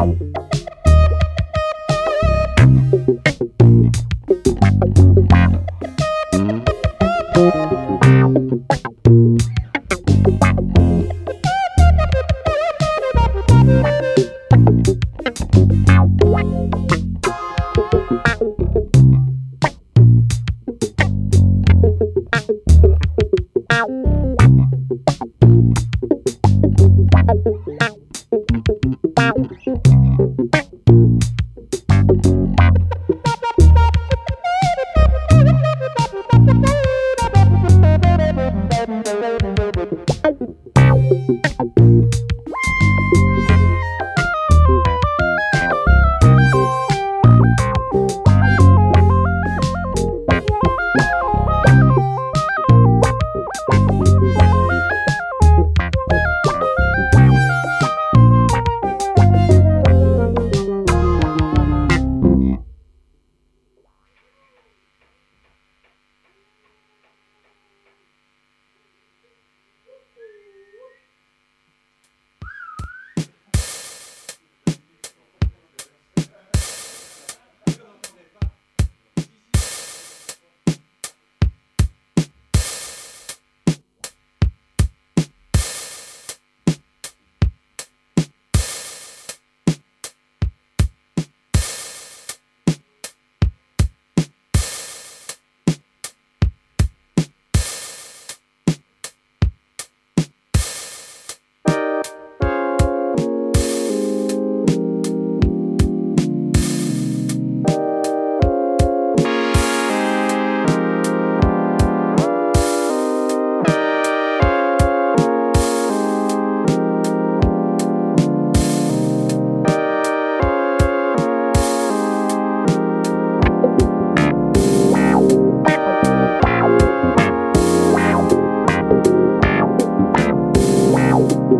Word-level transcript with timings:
Bye. 0.00 0.39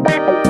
Bye. 0.02 0.49